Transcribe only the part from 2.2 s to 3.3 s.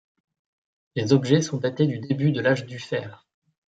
de l'âge du fer.